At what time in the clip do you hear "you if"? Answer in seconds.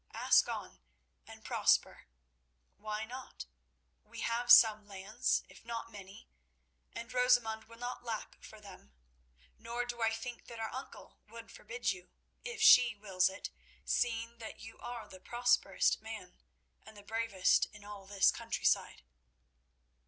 11.91-12.63